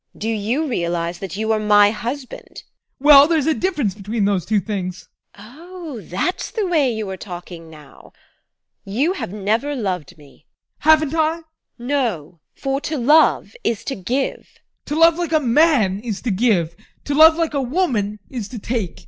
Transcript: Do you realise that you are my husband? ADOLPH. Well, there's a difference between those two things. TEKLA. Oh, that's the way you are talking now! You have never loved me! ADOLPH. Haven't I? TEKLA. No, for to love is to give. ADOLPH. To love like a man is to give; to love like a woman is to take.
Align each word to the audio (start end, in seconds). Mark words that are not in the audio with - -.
Do 0.17 0.29
you 0.29 0.65
realise 0.67 1.19
that 1.19 1.35
you 1.37 1.51
are 1.51 1.59
my 1.59 1.91
husband? 1.91 2.63
ADOLPH. 2.63 2.63
Well, 3.01 3.27
there's 3.27 3.45
a 3.45 3.53
difference 3.53 3.93
between 3.93 4.25
those 4.25 4.47
two 4.47 4.59
things. 4.59 5.07
TEKLA. 5.35 5.41
Oh, 5.47 6.01
that's 6.01 6.49
the 6.49 6.65
way 6.65 6.91
you 6.91 7.07
are 7.11 7.17
talking 7.17 7.69
now! 7.69 8.11
You 8.83 9.13
have 9.13 9.31
never 9.31 9.75
loved 9.75 10.17
me! 10.17 10.47
ADOLPH. 10.79 10.83
Haven't 11.01 11.13
I? 11.13 11.35
TEKLA. 11.35 11.43
No, 11.77 12.39
for 12.55 12.81
to 12.81 12.97
love 12.97 13.53
is 13.63 13.83
to 13.83 13.95
give. 13.95 14.47
ADOLPH. 14.47 14.85
To 14.85 14.95
love 14.95 15.17
like 15.19 15.33
a 15.33 15.39
man 15.39 15.99
is 15.99 16.19
to 16.23 16.31
give; 16.31 16.75
to 17.03 17.13
love 17.13 17.35
like 17.35 17.53
a 17.53 17.61
woman 17.61 18.17
is 18.27 18.47
to 18.47 18.57
take. 18.57 18.99